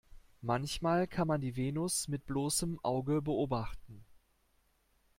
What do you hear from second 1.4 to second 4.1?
die Venus mit bloßem Auge beobachten.